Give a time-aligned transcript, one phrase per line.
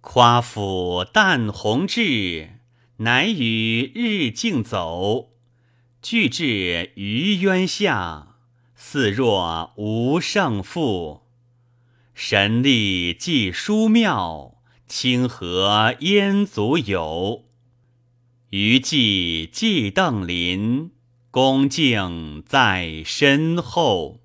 [0.00, 2.60] 夸父淡鸿志，
[2.98, 5.30] 乃与日竞走。
[6.00, 8.36] 俱至于渊下，
[8.74, 11.22] 似若无胜负。
[12.14, 17.44] 神力既殊妙，清河焉足有？
[18.50, 20.92] 余悸既邓林，
[21.30, 24.20] 恭敬在身后。